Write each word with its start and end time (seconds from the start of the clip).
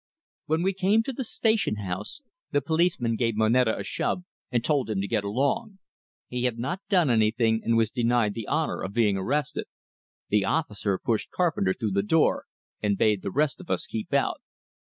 When 0.47 0.63
we 0.63 0.73
came 0.73 1.03
to 1.03 1.13
the 1.13 1.23
station 1.23 1.75
house, 1.75 2.21
the 2.49 2.59
policeman 2.59 3.15
gave 3.15 3.35
Moneta 3.37 3.77
a 3.77 3.83
shove 3.83 4.23
and 4.51 4.63
told 4.65 4.89
him 4.89 4.99
to 4.99 5.07
get 5.07 5.23
along; 5.23 5.77
he 6.27 6.45
had 6.45 6.57
not 6.57 6.79
done 6.89 7.11
anything, 7.11 7.61
and 7.63 7.77
was 7.77 7.91
denied 7.91 8.33
the 8.33 8.47
honor 8.47 8.81
of 8.81 8.93
being 8.93 9.15
arrested. 9.15 9.65
The 10.29 10.43
officer 10.43 10.97
pushed 10.97 11.29
Carpenter 11.29 11.75
through 11.75 11.91
the 11.91 12.01
door, 12.01 12.45
and 12.81 12.97
bade 12.97 13.21
the 13.21 13.29
rest 13.29 13.61
of 13.61 13.69
us 13.69 13.85
keep 13.85 14.11
out. 14.11 14.41